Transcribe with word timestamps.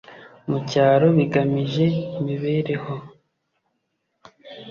mu 0.49 0.59
cyaro 0.69 1.07
bigamije 1.17 1.85
imibereho 2.19 2.93